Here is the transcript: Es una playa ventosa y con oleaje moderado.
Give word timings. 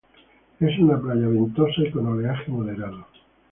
Es 0.59 0.79
una 0.79 0.99
playa 0.99 1.27
ventosa 1.27 1.73
y 1.83 1.91
con 1.91 2.07
oleaje 2.07 2.49
moderado. 2.51 3.05